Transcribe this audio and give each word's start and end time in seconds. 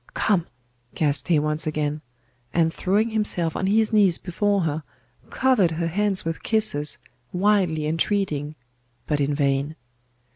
'Come!' 0.15 0.47
gasped 0.95 1.27
he 1.27 1.37
once 1.37 1.67
again; 1.67 2.01
and 2.55 2.73
throwing 2.73 3.11
himself 3.11 3.55
on 3.55 3.67
his 3.67 3.93
knees 3.93 4.17
before 4.17 4.61
her, 4.61 4.81
covered 5.29 5.69
her 5.77 5.89
hands 5.89 6.25
with 6.25 6.41
kisses, 6.41 6.97
wildly 7.31 7.85
entreating: 7.85 8.55
but 9.05 9.21
in 9.21 9.35
vain. 9.35 9.75